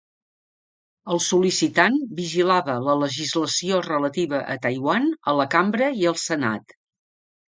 [1.15, 6.75] El sol·licitant vigilava la legislació relativa a Taiwan a la Cambra i al Senat.